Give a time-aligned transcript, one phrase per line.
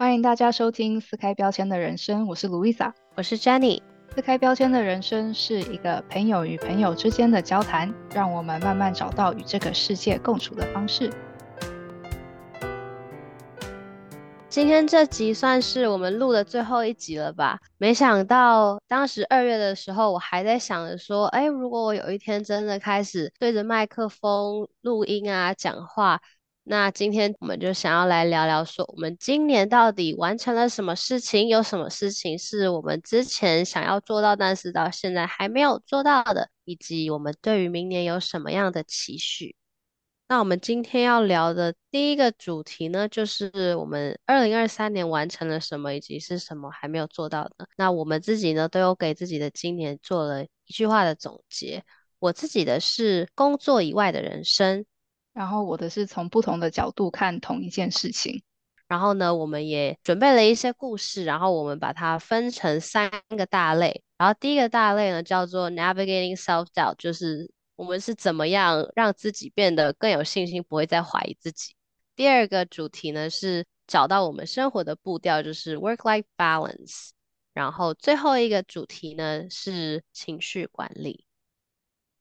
[0.00, 3.82] 欢迎大家收听撕开标签的人生，我是 Louisa，我是 Jenny。
[4.14, 11.12] 撕开标签的人生是一个朋友与朋友之间的交谈，让我们慢慢找到与这个世界共处的方式。
[14.48, 17.58] 今天这集算是我们录的最后一集了吧？
[17.76, 26.22] 没想到当时二月的时候，我还在想着说，哎，如果我有一天真的开始对着麦克风录音啊，讲话。
[26.70, 31.48] 那今天我们就想要来聊聊，说我们今年到底完成了什么事情？
[31.48, 36.48] 有什么事情是我们之前想要做到，但是到现在还没有做到的？
[36.64, 39.56] 以及我们对于明年有什么样的期许？
[40.28, 47.66] 那我们今天要聊的第一个主题呢，就是我们二零二三年完成了什么，以及是什么还没有做到的。
[47.76, 51.82] 那我们自己呢，都有给自己的今年做了一句话的总结。
[52.20, 54.86] 我自己的是工作以外的人生。
[55.40, 58.42] 然后我的是从不同的角度看同一件事情，
[58.86, 64.02] 然后呢，我们也准备了一些故事，然后我们把它分成三个大类。
[64.18, 71.74] 然后第一个大类呢叫做 navigating self doubt，就是我们是怎么样让自己变得更有信心，不会再怀疑自己。
[72.14, 77.12] 第二个主题呢是找到我们生活的步调，就是 work life balance。
[77.54, 81.24] 然后最后一个主题呢是情绪管理。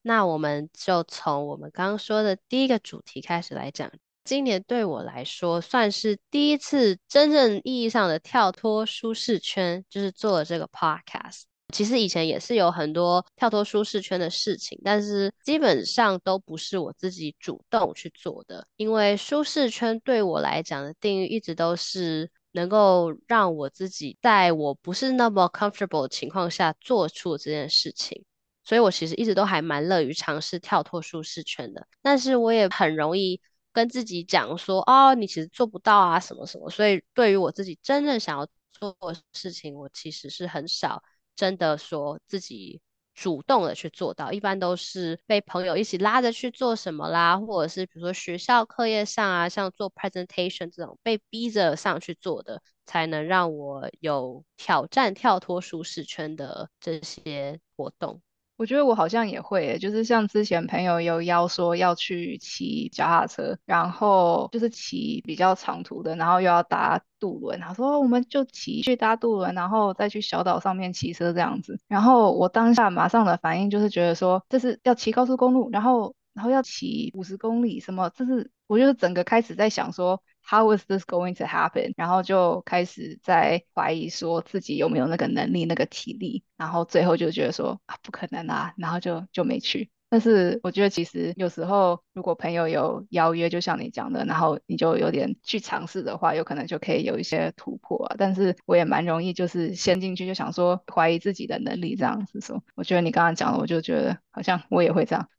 [0.02, 3.92] 那我们就从我们刚刚说的第一个主题开始来讲。
[4.26, 11.44] 今年对我来说算是第一次真正意义上的跳脱舒适圈，就是做了这个 podcast。
[11.74, 18.68] 其实以前也是有很多跳脱舒适圈的事情，但是基本上都不是我自己主动去做的。
[18.76, 28.24] 因为舒适圈对我来讲的定义一直都是能够让我自己在我不是那么 comfortable 的情况下做出这件事情。
[28.70, 33.42] 所以我其实一直都还蛮乐于尝试跳脱舒适圈的，但是我也很容易
[33.74, 36.70] 跟自己讲说，哦，你其实做不到啊，什么什么。
[36.70, 41.02] 所以对于我自己真正想要做的事情，我其实是很少
[41.36, 42.80] 真的说自己
[43.16, 58.22] 主动的去做到，一般都是被朋友一起拉着去做什么啦，或者是比如说学校课业上啊，像做 presentation 这种被逼着上去做的，才能让我有挑战跳脱舒适圈的这些活动。
[58.60, 67.58] 我觉得我好像也会，就是像之前朋友有邀说要去骑脚踏车，然后就是骑比较长途的，然后又要搭渡轮。
[67.62, 71.80] 他说我们就骑去搭渡轮，然后再去小岛上面骑车这样子。
[71.88, 78.12] 然后我当下马上的反应就是觉得说这是要骑高速公路，然后然后要骑五十公里，什么？
[78.14, 80.22] 这是我就是整个开始在想说。
[80.50, 81.94] How is this going to happen？
[81.96, 89.92] 然后就开始在怀疑说自己有没有那个能力、那个体力，然后最后就觉得说啊不可能啊，然后就就没去。
[90.10, 98.16] 但是我觉得其实有时候如果朋友有邀约，就像你讲的，然后你就有点去尝试的话，有可能就可以有一些突破啊。
[98.18, 102.64] 但是我也蛮容易就是先进去就想说怀疑自己的能力这样子说。
[102.74, 105.30] 我觉得你刚刚讲的，我就觉得好像我也会这样。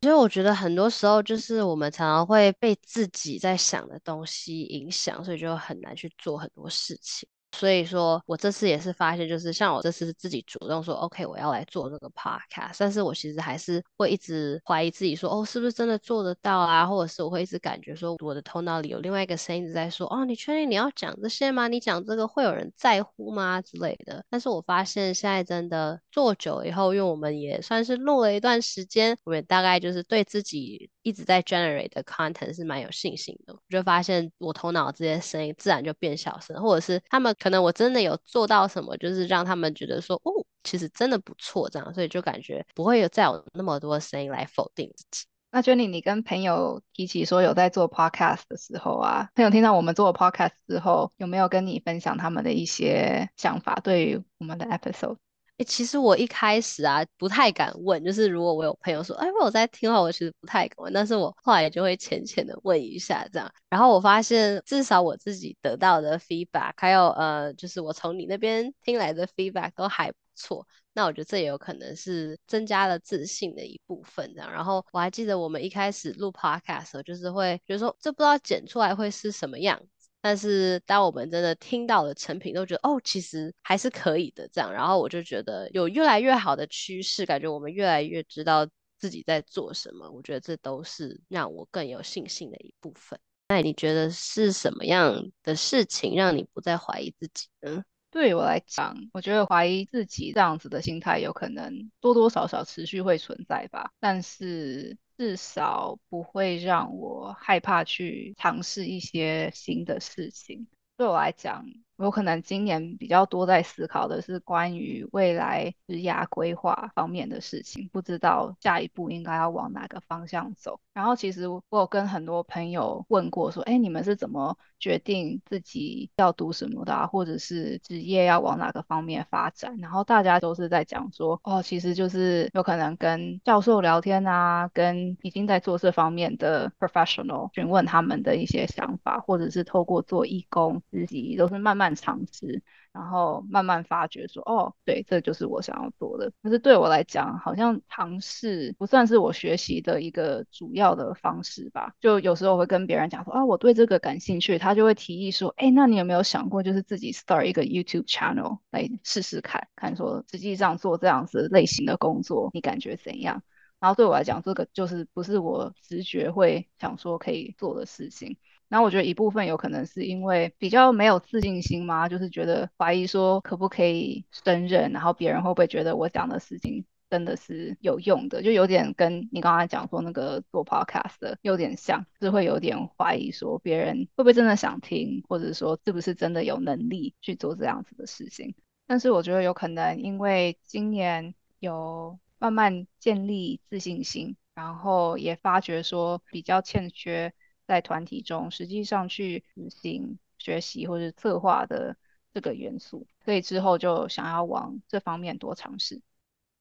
[0.00, 7.28] 其实我觉得很多时候就是我们常常会被自己在想的东西影响，所以就很难去做很多事情。
[7.58, 16.86] 所以说我这次也是发现，就是像我这次是自己主动说，OK，我要来做这个 podcast，但是我其实还是会一直怀疑自己，说，哦，是不是真的做得到啊？
[16.86, 21.66] 或者是我会一直感觉说，我的头脑里有另外一个声音在说，哦，你确定你要讲这些吗？
[21.66, 23.60] 你讲这个会有人在乎吗？
[23.60, 24.24] 之类的。
[24.30, 33.56] 但是我发现现在真的做久以后，因为我们也算是录了一段时间，我们大概就是对自己一直在 generate 的 content 是蛮有信心的。
[33.68, 37.34] 就发现我头脑这些声音自然就变小声，或者是他们。
[37.38, 40.32] 可能我真的有做到什么，就是让他们觉得说，哦，
[40.64, 45.26] 其实真的不错，这样，所以就感觉不会有再有那么多声音来否定自己。
[45.50, 55.16] 那 Jenny，你跟朋友提起说有在做 podcast 的时候啊，朋友听到我们做 podcast 之后，有没有跟你分享他们的一些想法，对于我们的 episode？
[55.58, 74.52] 哎，其实我一开始啊不太敢问，就是如果我有朋友说，哎，我在听话，我其实不太敢问，但是我后来就会浅浅的问一下这样，然后我发现至少我自己得到的 feedback，还有呃，就是我从你那边听来的 feedback 都还不错，那我觉得这也有可能是增加了自信的一部分这样。
[74.52, 79.82] 然后我还记得我们一开始录 podcast 的时候，就是会觉得说，这不知道剪出来会是什么样。
[80.28, 84.70] 但是当我们真的听到了成品，都觉得哦，其实还是可以的这样。
[84.70, 90.10] 然后我就觉得有越来越好的趋势，感觉我们越来越知道自己在做什么。
[90.10, 93.18] 我觉得这都是让我更有信心的一部分。
[93.48, 97.82] 那你觉得是什么样的事情让你不再怀疑自己呢？
[98.10, 110.66] 对我来讲，我觉得怀疑自己这样子的心态有可能多多少少持续会存在吧，但是至少不会让我害怕去尝试一些新的事情。
[110.96, 111.64] 对我来讲，
[111.98, 120.80] 我可能今年比较多在思考的是关于未来职涯规划方面的事情，不知道下一步应该要往哪个方向走。
[120.94, 129.76] 然后其实我有跟很多朋友问过，说，哎，你们是怎么决定自己要读什么的啊，或者是职业要往哪个方面发展？
[129.78, 142.62] 然后大家都是在讲说，哦，其实就是有可能跟教授聊天啊，跟已经在做这方面的 professional 询问他们的一些想法，或者是透过做义工自己都是慢慢尝试。
[142.90, 146.32] 然后慢慢发觉说，哦，对，这就是我想要做的。
[146.42, 151.92] 可是对我来讲，好像尝试不算是我学习的一个主要的方式吧。
[152.00, 163.42] 就有时候会跟别人讲说，啊，我对这个感兴趣，他就会提议说，哎，那你有没有想过，就是自己 start 一个 YouTube channel 来试试看，看说实际上做这样子类型的工作，你感觉怎样？
[163.78, 168.36] 然后对我来讲，这个就是不是我直觉会想说可以做的事情。
[168.68, 188.54] 然后我觉得一部分有可能是因为比较没有自信心嘛，就是觉得怀疑说可不可以胜任，然后别人会不会觉得我讲的事情真的是有用的，就有点跟你刚才讲说那个做 podcast 的有点像，是会有点怀疑说别人会不会真的想听，或者说是不是真的有能力去做这样子的事情。
[188.86, 197.32] 但是我觉得有可能因为今年有慢慢建立自信心，然后也发觉说比较欠缺。
[197.68, 201.96] 在团体中，实际上去执行学习或者策划的
[202.34, 206.00] 这个元素，所以之后就想要往这方面多尝试。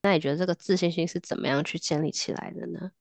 [0.03, 2.91] 那你觉得这个自信心是怎么样去建立起来的呢？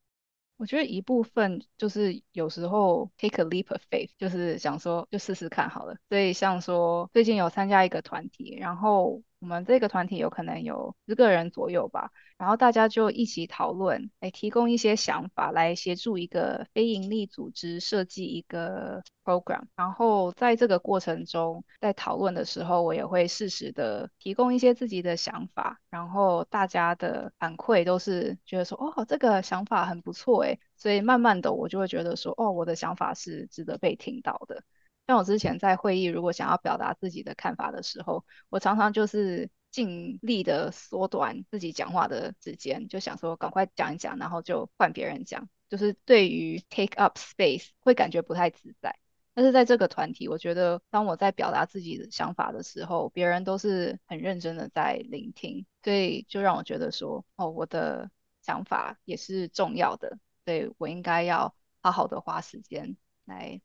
[0.56, 5.96] 我觉得一部分就是有时候 take a leap of faith，就是想说就试试看好了。
[6.08, 9.20] 所以像说最近有参加一个团体，然后。
[9.38, 19.64] 我们这个团体有可能有十个人左右吧，然后大家就一起讨论，来提供一些想法，来协助一个非营利组织设计一个 program。
[19.76, 34.64] 然后在这个过程中，在讨论的时候，我也会适时的提供一些自己的想法，然后大家的反馈都是觉得说，哦，这个想法很不错诶，所以慢慢的我就会觉得说，哦，我的想法是值得被听到的。
[35.06, 45.48] 像我之前在会议，如果想要表达自己的看法的时候，我常常就是尽力的缩短自己讲话的时间，就想说赶快讲一讲，然后就换别人讲。
[45.68, 48.96] 就是对于 take up space 会感觉不太自在。
[49.34, 58.10] 但是在这个团体，我觉得当我在表达自己的想法的时候，别人都是很认真的在聆听，所以就让我觉得说，哦，我的
[58.42, 63.60] 想法也是重要的，所以我应该要好好的花时间来。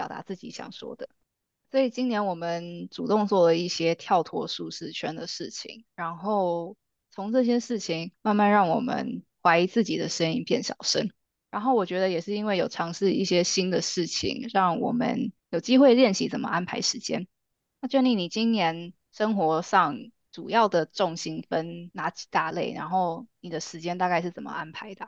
[0.00, 1.10] 表达自己想说的，
[1.70, 6.74] 所以今年我们主动做了一些跳脱舒适圈的事情，然后
[7.10, 11.10] 从这些事情慢慢让我们怀疑自己的声音变小声。
[11.50, 17.28] 然后我觉得也是因为有尝试一些新的事情，让我们有机会练习怎么安排时间。
[17.82, 19.98] 那 Jenny，你今年生活上
[20.32, 22.72] 主要的重心分哪几大类？
[22.72, 25.06] 然后你的时间大概是怎么安排的？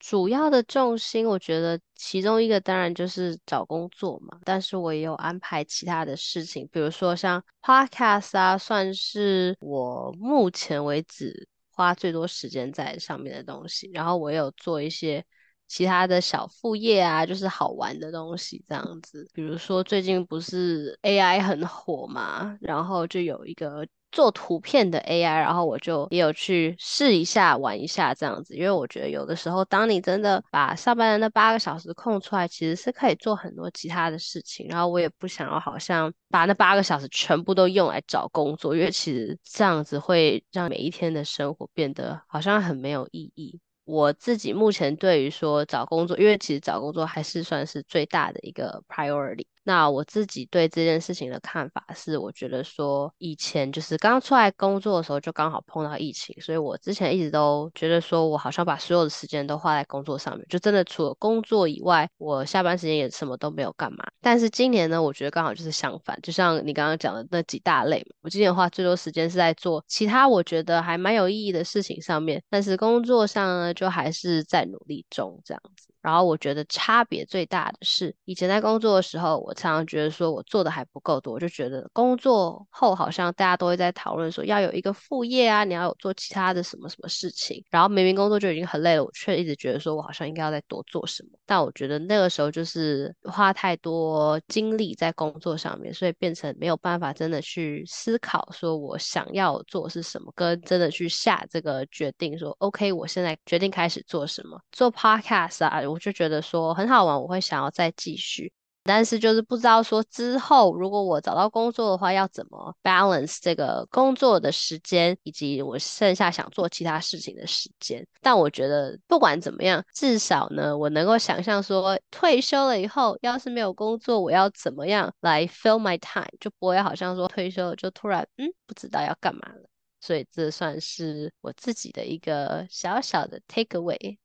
[0.00, 13.90] 主要的重心，我觉得其中一个当然就是找工作嘛，但是我也有安排其他的事情，比如说像 podcast 啊，算是我目前为止花最多时间在上面的东西。
[13.92, 15.22] 然后我有做一些
[15.68, 19.28] 其他的小副业啊，就是好玩的东西这样子。
[19.34, 23.86] 比如说最近不是 AI 很火嘛，然后就有一个。
[24.12, 34.66] 做图片的 AI，然后我就也有去试一下玩一下这样子，因为我觉得有的时候，当你真的把上班的那八个小时空出来，其实是可以做很多其他的事情。
[34.68, 43.60] 然后我也不想要好像把那八个小时全部都用来找工作，因为其实这样子会让每一天的生活变得好像很没有意义。
[43.84, 49.46] 我自己目前对于说找工作，因为其实找工作还是算是最大的一个 priority。
[49.62, 64.04] 那我自己对这件事情的看法是，我觉得说以前就是刚出来工作的时候，就刚好碰到疫情，所以我之前一直都觉得说我好像把所有的时间都花在工作上面，就真的除了工作以外，我下班时间也什么都没有干嘛。
[64.20, 75.89] 但是今年呢，我觉得刚好就是相反，就像你刚刚讲的那几大类，我今年花最多时间是在做其他我觉得还蛮有意义的事情上面，但是工作上呢，就还是在努力中这样子。
[76.02, 87.62] 然后我觉得差别最大的是，以前在工作的时候，我常常觉得说我做的还不够多，就觉得工作后好像大家都会在讨论说要有一个副业啊，你要有做其他的什么什么事情。
[87.70, 91.28] 然后明明工作就已经很累了，我却一直觉得说我好像应该要再多做什么。
[91.44, 105.89] 但我觉得那个时候就是花太多精力在工作上面，所以变成没有办法真的去思考说我想要做是什么，跟真的去下这个决定说 OK，我现在决定开始做什么，做 Podcast 啊。
[105.90, 108.52] 我就觉得说很好玩，我会想要再继续。
[108.82, 118.04] 但是就是不知道说之后如果我找到工作的话，要怎么 balance 这个工作的时间，以及我剩下想做其他事情的时间。
[118.22, 129.68] 但我觉得不管怎么样，至少呢，我能够想象说退休了以后，要是没有工作，我要怎么样来 fill my time，就不会好像说退休了就突然嗯不知道要干嘛了。
[130.00, 134.16] 所以这算是我自己的一个小小的 take away。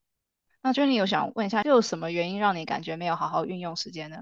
[0.65, 4.17] 那 Jenny 有想问一下，又有什么原因让你感觉没有好好运用时间呢？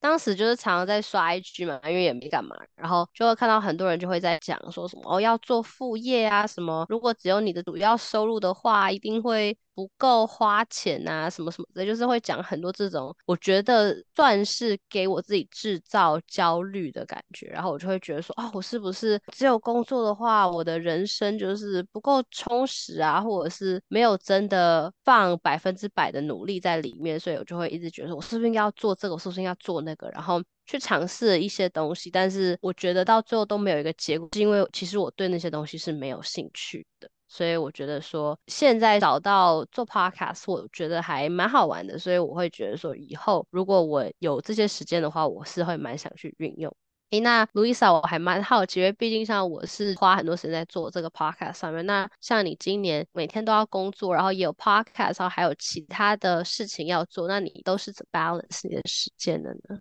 [0.00, 9.54] 当时就是常常在刷 IG 嘛，因为也没干嘛，然后就会看到很多人就会在讲说什么哦要做副业啊，什么如果只有你的主要收入的话，一定会。
[9.74, 17.46] 不够花钱啊，什么什么的，就是会讲很多这种，我觉得算是给我自己制造焦虑的感觉。
[17.46, 32.10] 然后我就会觉得说，啊，我是不是只有工作的话，我的人生就是不够充实啊，或者是没有真的放百分之百的努力在里面，所以我就会一直觉得，我是不是应该要做这个，我是不是应该要做那个，然后去尝试一些东西。
[32.10, 37.08] 但是我觉得到最后都没有一个结果，是因为其实我对那些东西是没有兴趣的。
[37.32, 41.98] 所以我觉得说，现在找到做 podcast，我觉得还蛮好玩的。
[41.98, 46.70] 所以我会觉得说，以后如果我有这些时间的话，我是会蛮想去运用。
[47.08, 51.84] 诶，那 Louisa，我还蛮好奇，因为毕竟像我是花很多时间在做这个 podcast 上面。
[51.86, 59.78] 那像你今年每天都要工作，然后也有 podcast，然后还有其他的事情要做，那你都是怎么 balance 你的时间的呢？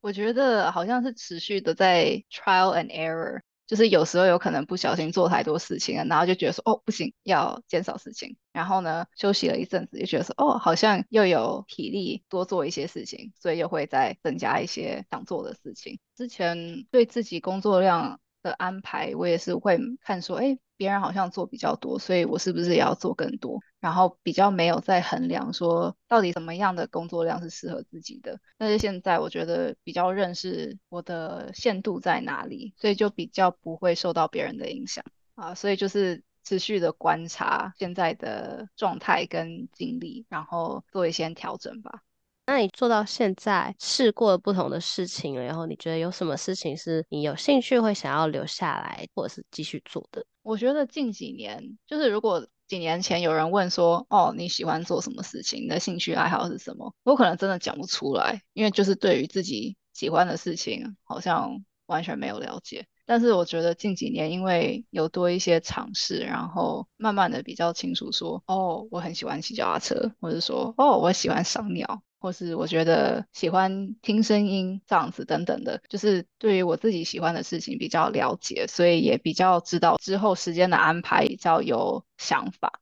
[0.00, 3.40] 我觉得好像是持续的在 trial and error。
[3.68, 8.36] 就是有时候有可能不小心做太多事情了，然后就觉得说哦不行，要减少事情。
[8.52, 16.00] 然后呢，休息了一阵子，就觉得说哦好像又有体力多做一些事情，所以又会再增加一些想做的事情。
[16.16, 20.58] 之前对自己工作量的安排，我也是会看说，哎。
[20.78, 23.58] 别人好像做比较多，所以我是不是也要做更多？
[23.80, 28.38] 然后比较没有在衡量说到底什么样的工作量是适合自己的。
[28.56, 35.04] 但是现在我觉得比较认识我的限度在哪里，所以就比较不会受到别人的影响
[35.34, 35.52] 啊。
[35.52, 42.04] 所以就是持续的观察现在的状态跟经历，然后做一些调整吧。
[42.50, 50.24] 那你做到现在试过不同的事情，然后你觉得有什么事情是你有兴趣会想要留下来，或者是继续做的？
[50.40, 55.64] 我觉得近几年，就是如果几年前有人问说，哦，你喜欢做什么事情？
[55.64, 56.94] 你的兴趣爱好是什么？
[57.04, 62.86] 我可能真的讲不出来，因为就是对于自己喜欢的事情，好像完全没有了解。
[63.04, 72.02] 但是我觉得近几年，因为有多一些尝试，然后慢慢的比较清楚说，哦，我很喜欢骑脚踏车，或者说，哦，我喜欢赏鸟。
[72.20, 82.80] 或是我觉得喜欢听声音这样子等等的，就是对于我自己喜欢的事情比较了解，所以也比较知道之后时间的安排比较有想法。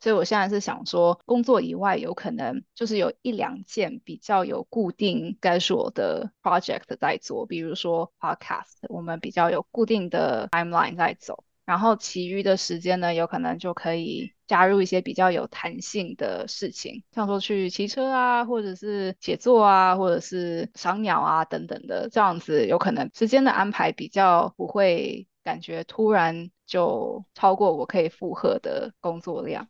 [0.00, 11.44] 所以我现在是想说，工作以外有可能就是有一两件比较有固定该是我的 project 在做，比如说 podcast，我们比较有固定的 timeline 在走。
[11.72, 29.66] 然后其余的时间呢，有可能就可以加入一些比较有弹性的事情，像说去骑车啊，或者是写作啊，或者是赏鸟啊等等的，这样子有可能时间的安排比较不会感觉突然就超过我可以负荷的工作量。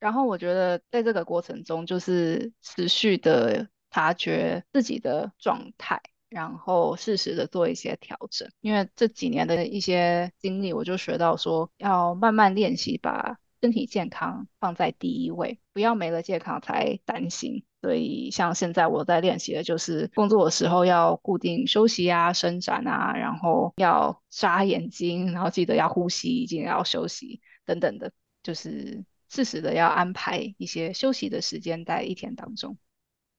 [0.00, 6.02] 然后我觉得在这个过程中，就是持续的察觉自己的状态。
[6.36, 17.64] 然后适时的做一些调整，因为这几年的一些经历，我就学到说要慢慢练习，把身体健康放在第一位，不要没了健康才担心。
[17.80, 28.12] 所以像现在我在练习的就是工作的时候要固定休息啊、伸展啊，然后要眨眼睛，然后记得要呼吸，记得要休息等等的，
[28.42, 32.76] 就是适时的要安排一些休息的时间在一天当中。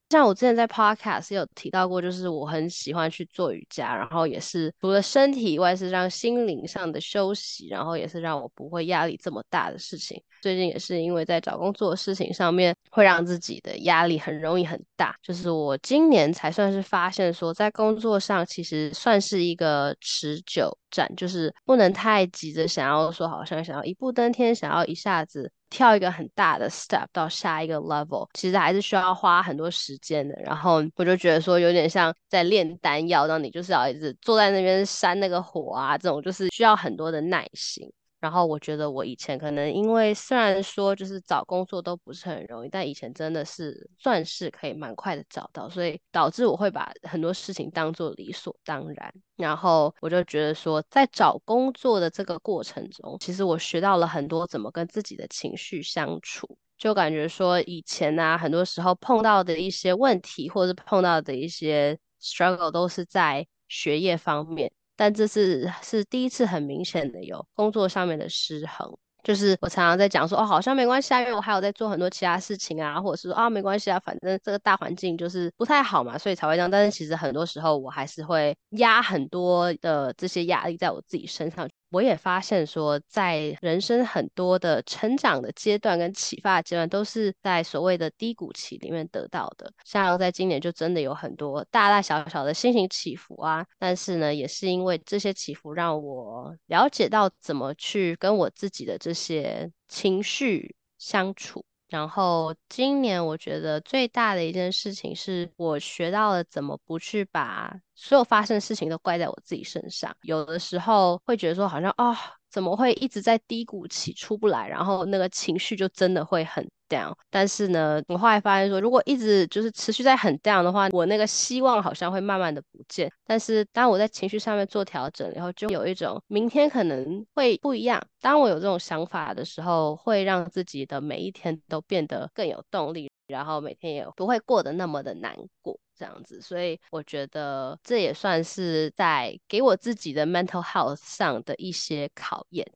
[0.10, 10.24] 像我之前在 podcast 有提到过，就是我很喜欢去做瑜伽，然后也是除了身体以外，是让心灵上的休息，然后也是让我不会压力这么大的事情。
[10.48, 15.14] 最近也是因为在找工作的事情上面，会让自己的压力很容易很大。
[15.22, 25.52] 就是我今年才算是发现说，在工作上其实算是一个持久战，就是不能太急着想要说，好像想要一步登天，想要一下子。
[25.70, 30.34] 跳一个很大的 step 到下一个 level，其实还是需要花很多时间的。
[30.42, 37.86] 然后我就觉得说，有点像在炼丹药，让你就是要一直坐在那边扇那个火啊，这种就是需要很多的耐心。
[38.20, 49.14] 然后我觉得我以前可能因为虽然说就是找工作都不是很容易，但以前真的是算是可以蛮快的找到，所以导致我会把很多事情当做理所当然。
[49.36, 56.58] 然后我就觉得说，在找工作的这个过程中，其实我学到了很多怎么跟自己的情绪相处。
[56.78, 68.98] 就感觉说以前啊，很多时候碰到的一些问题，或者是碰到的一些 struggle 都是在学业方面，但这次是第一次很明显的有工作上面的失衡。
[69.24, 76.72] 就是我常常在讲说，哦，好像没关系啊，因为我还有在做很多其他事情啊，或者是说啊，没关系啊，反正这个大环境就是不太好嘛，所以才会这样。
[76.72, 81.68] 但是其实很多时候我还是会压很多的这些压力在我自己身上。
[81.90, 89.72] 我也发现说，在人生很多的成长的阶段跟启发阶段，都是在所谓的低谷期里面得到的。
[89.86, 101.64] 像在今年就真的有很多大大小小的心情起伏啊，但是呢，也是因为这些起伏，让我了解到怎么去跟我自己的这些情绪相处。
[101.90, 110.16] 然后今年我觉得最大的一件事情是我学到了怎么不去把所有发生的事情都怪在我自己身上。
[110.22, 112.16] 有的时候会觉得说好像啊。
[112.50, 117.14] 怎么会一直在低谷期出不来，然后那个情绪就真的会很 down。
[117.30, 123.12] 但是呢，我后来发现说，如果一直就是持续在很 down 的话，我那个希望好像会慢慢的不见。
[123.26, 128.02] 但是当我在情绪上面做调整，然后就有一种明天可能会不一样。
[128.22, 135.80] 当我有这种想法的时候，会让自己的每一天都变得更有动力，然后每天也不会过得那么的难过。
[136.00, 142.72] 这样子，所以我觉得这也算是在给我自己的 mental health 上的一些考验。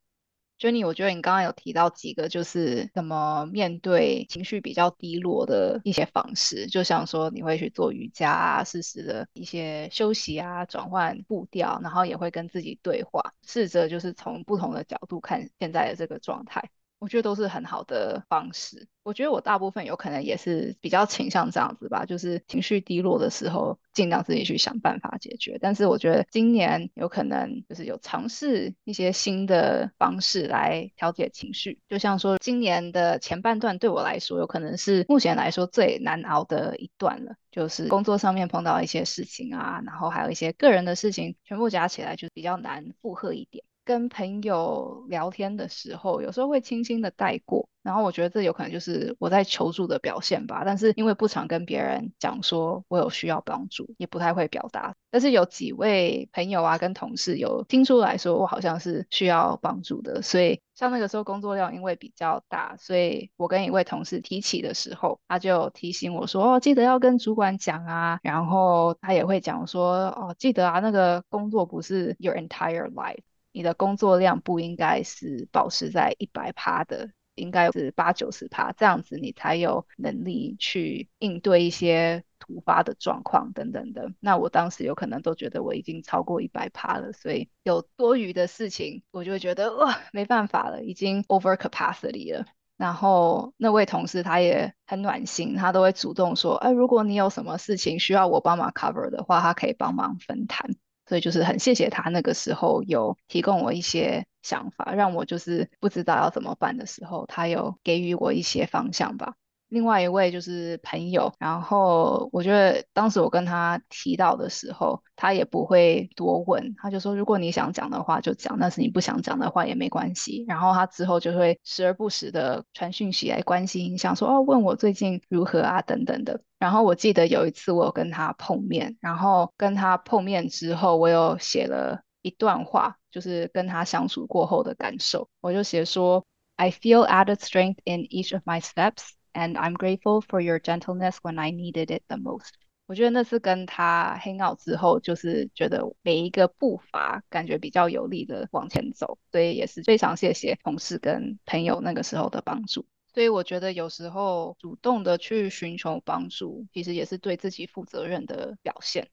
[0.62, 16.70] Jenny，我觉得你刚刚有提到几个，就是怎么面对情绪比较低落的一些方式，就像说你会去做瑜伽啊，适时的一些休息啊，转换步调，然后也会跟自己对话，试着就是从不同的角度看现在的这个状态。
[17.02, 18.86] 我觉得都是很好的方式。
[19.02, 25.58] 我觉得我大部分有可能也是比较倾向这样子吧，就是情绪低落的时候，尽量自己去想办法解决。
[25.60, 31.80] 但是我觉得今年有可能就是有尝试一些新的方式来调节情绪。
[31.88, 37.34] 就像说今年的前半段对我来说，有可能是目前来说最难熬的一段了。
[37.50, 43.64] 就是工作上面碰到一些事情啊，然后还有一些个人的事情，全部加起来就比较难负荷一点。
[43.84, 50.62] 跟朋友聊天的时候，有时候会轻轻的带过，然后我觉得这有可能就是我在求助的表现吧。
[50.64, 54.94] 但是因为不常跟别人讲说我有需要帮助，也不太会表达。
[55.10, 68.20] 但是有几位朋友啊跟同事有听出来说我好像是需要帮助的，所以像那个时候工作量因为比较大，所以我跟一位同事提起的时候，他就提醒我说哦，记得要跟主管讲啊。
[68.22, 73.18] 然后他也会讲说哦，记得啊，那个工作不是 your entire life。
[73.52, 84.12] 你的工作量不应该是保持在一百趴的，应该是八九十趴，这样子你才有能力去应对一些突发的状况等等的。
[84.20, 92.46] 那我当时有可能都觉得我已经超过一百趴了，所以有多余的事情，我就会觉得哇，没办法了，已经 over capacity 了。
[92.78, 100.74] 然后那位同事他也很暖心，他都会主动说，哎，如果你有什么事情需要我帮忙 cover 的话，他可以帮忙分摊。
[101.12, 109.34] 所以就是很谢谢他那个时候有提供我一些想法，让我就是不知道要怎么办的时候，他有给予我一些方向吧。
[109.72, 120.44] 另外一位就是朋友，然后我觉得当时我跟他提到的时候，他也不会多问，他就说如果你想讲的话就讲，但是你不想讲的话也没关系。
[120.46, 126.42] 然后他之后就会时而不时的传讯息来关心，想说哦问我最近如何啊等等的。
[126.58, 136.22] 然后我记得有一次我有跟他碰面，然后跟他碰面之后，我有写了一段话，就是跟他相处过后的感受，我就写说
[136.56, 139.12] I feel added strength in each of my steps。
[139.34, 142.50] And I'm grateful for your gentleness when I needed it the most。
[142.86, 152.84] 我觉得那是跟他 hang out 之后，就是觉得每一个步伐感觉比较有力的往前走，所以也是非常谢谢同事跟朋友那个时候的帮助。
[153.14, 159.08] 所以我觉得有时候主动的去寻求帮助，其实也是对自己负责任的表现。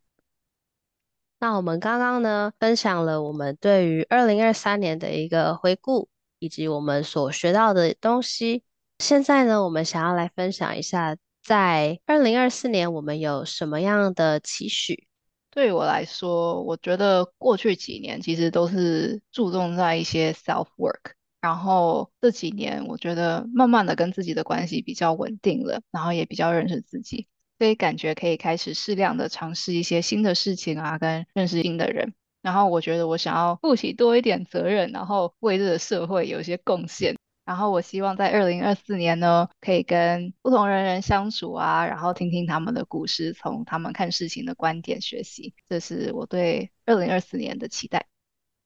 [1.40, 8.64] 那我们刚刚呢，分享了我们对于二零二三年的一个回顾，以及我们所学到的东西。
[9.00, 15.08] 现在呢，我们想要来分享一下，在二零二四年我们有什么样的期许？
[15.50, 27.26] 对我来说，我觉得过去几年其实都是注重在一些 self work，然后这几年我觉得慢慢的跟自己的关系比较稳定了，然后也比较认识自己，
[27.58, 32.14] 所以感觉可以开始适量的尝试一些新的事情啊，跟认识新的人。
[32.42, 37.16] 然后我觉得我想要负起多一点责任，然后为这个社会有一些贡献。
[37.50, 45.56] 然后我希望在二零二四年呢，可以跟不同人人相处啊，然后听听他们的故事，从他们看事情的观点学习。
[45.68, 48.06] 这是我对二零二四年的期待。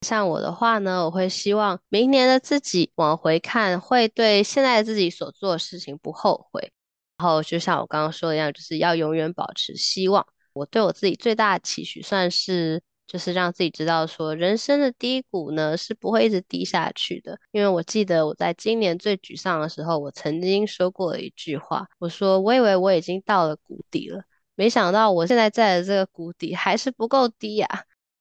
[0.01, 6.73] 像我的话呢，我会希望明年的自己往回看，会对现在自己所做的事情不后悔。
[7.17, 10.27] 然后就像我刚刚说的一样，就是要永远保持希望。
[10.51, 12.83] 我对我自己最大的期许算是。
[13.05, 17.37] 就是让自己知道，说人生的低谷呢是不会一直低下去的。
[17.51, 24.23] 因为我记得我在今年最沮丧的时候，我曾经说过一句话，我说我以为我已经到了谷底了，
[24.55, 27.67] 没想到我现在在的这个谷底还是不够低呀。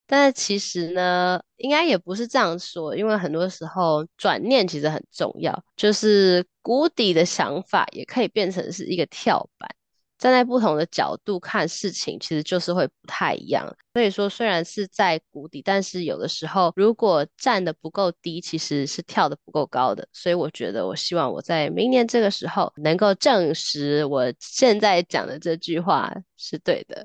[0.05, 9.75] 但是其实呢，应该也不是这样说，因为很多时候转念其实很重要，就是谷底的想法也可以变成是一个跳板。
[10.23, 13.67] 站在不同的角度看事情，其实就是会不太一样。
[13.93, 20.07] 所以说，虽然是在谷底，但是有的时候如果站的不够低，其实是跳的不够高的。
[20.13, 27.05] 所以我觉得，我希望我在明年这个时候能够证实我现在讲的这句话是对的。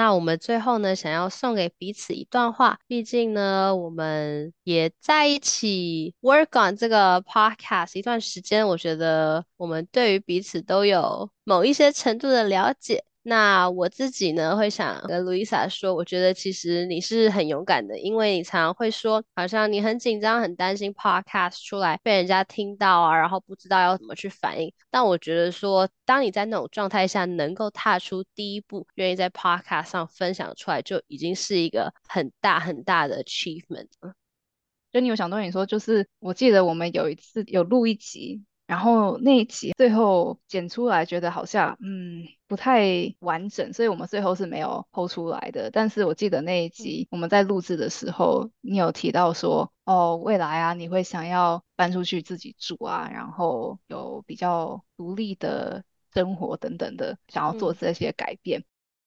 [0.00, 2.80] 那我们最后呢，想要送给彼此一段话。
[2.86, 13.04] 毕竟呢，我们也在一起 work on 这个 podcast 一段时间，我觉得我们对于彼此都有某一些程度的了解。
[13.22, 24.72] 那我自己呢，会想跟 Louisa 说，我觉得其实你是很勇敢的，因为你常常会说，好像你很紧张、很担心 Podcast 出来被人家听到啊，然后不知道要怎么去反应。
[24.90, 34.14] 但我觉得说，当你在那种状态下能够踏出第一步，愿意在 Podcast 上分享出来，就已经是一个很大很大的 achievement 了。
[34.90, 38.44] 就你有想对你说，就是我记得我们有一次有录一集。
[38.70, 45.72] 然后那一集最后剪出来，觉得好像嗯不太完整，所以我们最后是没有剖出来的。
[45.72, 55.82] 但是我记得那一集我们在录制的时候，你有提到说，哦，未来啊，你会想要搬出去自己住啊，然后有比较独立的
[56.14, 58.62] 生活等等的，想要做这些改变。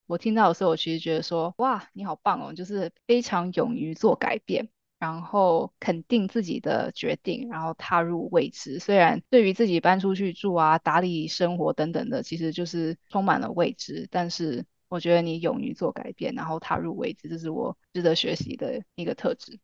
[0.07, 4.67] 我听到的时候，我其实觉得说，哇，你好棒哦，就是非常勇于做改变。
[5.03, 8.79] 然后肯定自己的决定，然后踏入未知。
[8.79, 19.59] 虽然对于自己搬出去住啊、打理生活等等的，其实就是充满了未知，但是我觉得你勇于做改变，然后踏入未知，这是我值得学习的一个特质。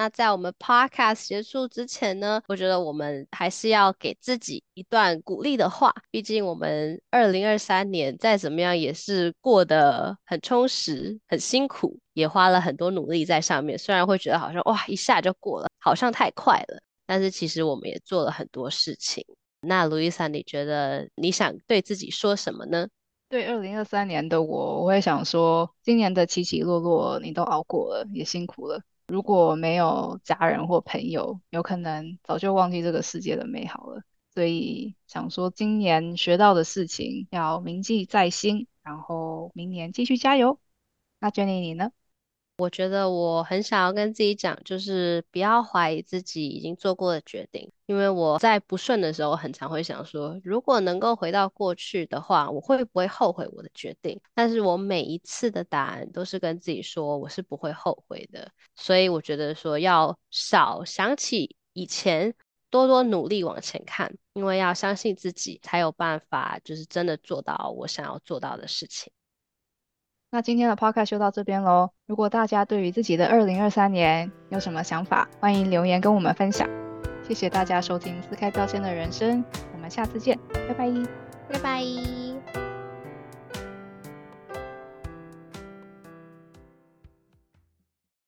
[0.00, 5.94] 那在我们 podcast 结束之前呢，我觉得我们还是要给自己一段鼓励的话。
[6.10, 13.78] 毕竟我们二零二三年再怎么样也是过得很充实、很辛苦，也花了很多努力在上面。
[13.78, 19.22] 虽然会觉得好像哇一下就过了，好像太快了，但是其实我们也做了很多事情。
[19.60, 22.88] 那卢伊莎，你觉得你想对自己说什么呢？
[23.28, 28.80] 对二零二三年的我，我会想说，今年的起起落落你都熬过了，也辛苦了。
[29.10, 34.02] 如果没有家人或朋友，有可能早就忘记这个世界的美好了。
[34.32, 40.60] 所以想说，今年学到的事情要铭记在心，然后明年继续加油。
[41.18, 41.90] 那 Jenny 你呢？
[42.60, 54.20] 我觉得我很想要跟自己讲，就是不要怀疑自己已经做过的决定，因为我在不顺的时候，很常会想说，如果能够回到过去的话，我会不会后悔我的决定？
[54.34, 58.50] 但是我每一次的答案都是跟自己说，我是不会后悔的。
[58.76, 62.34] 所以我觉得说要少想起以前，
[62.68, 69.10] 多多努力往前看，因为要相信自己，才有办法就是真的做到我想要做到的事情。
[70.32, 71.90] 那今天的 podcast 就到这边喽。
[72.06, 76.68] 如果大家对于自己的二零二三年有什么想法，欢迎留言跟我们分享。
[77.26, 80.88] 谢谢大家收听撕开标签的人生，我们下次见，拜拜，
[81.48, 82.69] 拜拜。